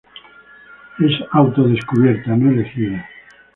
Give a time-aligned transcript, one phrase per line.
[0.97, 3.07] Es auto-descubierta, no elegida.